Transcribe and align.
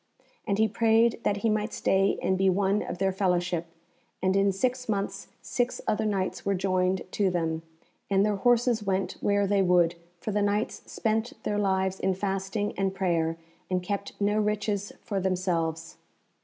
And 0.47 0.57
he 0.57 0.67
prayed 0.67 1.19
that 1.21 1.37
he 1.45 1.49
might 1.51 1.71
stay 1.71 2.17
and 2.23 2.35
be 2.35 2.49
one 2.49 2.81
of 2.81 2.97
their 2.97 3.11
fellowship, 3.11 3.67
and 4.19 4.35
in 4.35 4.51
six 4.51 4.89
months 4.89 5.27
six 5.43 5.79
other 5.87 6.07
Knights 6.07 6.43
were 6.43 6.55
joined 6.55 7.03
to 7.11 7.29
them, 7.29 7.61
and 8.09 8.25
their 8.25 8.37
horses 8.37 8.81
went 8.81 9.11
where 9.21 9.45
they 9.45 9.61
would, 9.61 9.93
for 10.19 10.31
the 10.31 10.41
Knights 10.41 10.81
spent 10.91 11.33
their 11.43 11.59
lives 11.59 11.99
in 11.99 12.15
fasting 12.15 12.73
and 12.79 12.95
prayer, 12.95 13.37
and 13.69 13.83
kept 13.83 14.19
no 14.19 14.39
riches 14.39 14.91
for 15.03 15.19
themselves. 15.19 15.97